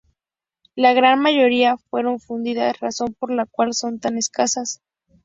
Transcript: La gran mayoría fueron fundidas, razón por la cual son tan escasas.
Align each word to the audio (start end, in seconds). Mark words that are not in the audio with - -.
La 0.73 0.93
gran 0.93 1.19
mayoría 1.19 1.77
fueron 1.91 2.19
fundidas, 2.19 2.79
razón 2.79 3.13
por 3.19 3.31
la 3.31 3.45
cual 3.45 3.75
son 3.75 3.99
tan 3.99 4.17
escasas. 4.17 4.81